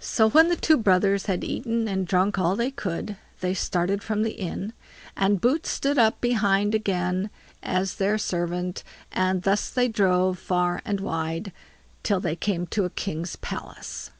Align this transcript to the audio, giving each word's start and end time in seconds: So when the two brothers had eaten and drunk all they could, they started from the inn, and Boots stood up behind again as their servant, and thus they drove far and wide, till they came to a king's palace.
So 0.00 0.28
when 0.28 0.48
the 0.50 0.54
two 0.54 0.76
brothers 0.76 1.24
had 1.24 1.42
eaten 1.42 1.88
and 1.88 2.06
drunk 2.06 2.38
all 2.38 2.54
they 2.56 2.70
could, 2.70 3.16
they 3.40 3.54
started 3.54 4.02
from 4.02 4.22
the 4.22 4.32
inn, 4.32 4.74
and 5.16 5.40
Boots 5.40 5.70
stood 5.70 5.96
up 5.98 6.20
behind 6.20 6.74
again 6.74 7.30
as 7.62 7.94
their 7.94 8.18
servant, 8.18 8.84
and 9.10 9.40
thus 9.40 9.70
they 9.70 9.88
drove 9.88 10.38
far 10.38 10.82
and 10.84 11.00
wide, 11.00 11.52
till 12.02 12.20
they 12.20 12.36
came 12.36 12.66
to 12.66 12.84
a 12.84 12.90
king's 12.90 13.36
palace. 13.36 14.10